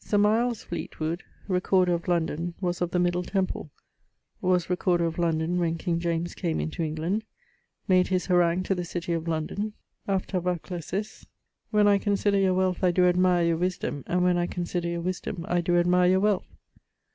Sir 0.00 0.16
Miles 0.16 0.62
Fleetwood, 0.62 1.22
Recorder 1.48 1.92
of 1.92 2.08
London, 2.08 2.54
was 2.62 2.80
of 2.80 2.92
the 2.92 2.98
Middle 2.98 3.22
Temple; 3.22 3.70
was 4.40 4.70
Recorder 4.70 5.04
of 5.04 5.18
London, 5.18 5.58
when 5.58 5.76
King 5.76 6.00
James 6.00 6.34
came 6.34 6.58
into 6.58 6.82
England; 6.82 7.24
made 7.88 8.08
his 8.08 8.24
harangue 8.24 8.62
to 8.62 8.74
the 8.74 8.86
City 8.86 9.12
of 9.12 9.28
London 9.28 9.74
(ἀντανάκλασις), 10.08 11.26
'When 11.72 11.86
I 11.88 11.98
consider 11.98 12.38
your 12.38 12.54
wealth 12.54 12.82
I 12.82 12.90
doe 12.90 13.06
admire 13.06 13.44
your 13.44 13.58
wisdome, 13.58 14.02
and 14.06 14.24
when 14.24 14.38
I 14.38 14.46
consider 14.46 14.88
your 14.88 15.02
wisdome 15.02 15.44
I 15.46 15.60
doe 15.60 15.76
admire 15.76 16.08
your 16.08 16.20
wealth.' 16.20 16.48